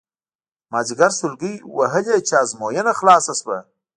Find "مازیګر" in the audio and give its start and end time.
0.71-1.11